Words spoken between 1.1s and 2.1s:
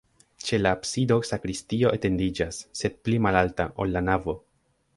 sakristio